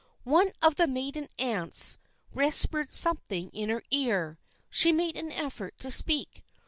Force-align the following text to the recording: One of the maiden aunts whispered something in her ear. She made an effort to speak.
One 0.23 0.51
of 0.63 0.77
the 0.77 0.87
maiden 0.87 1.27
aunts 1.37 1.99
whispered 2.31 2.91
something 2.91 3.49
in 3.49 3.69
her 3.69 3.83
ear. 3.91 4.39
She 4.71 4.91
made 4.91 5.15
an 5.15 5.31
effort 5.31 5.77
to 5.77 5.91
speak. 5.91 6.43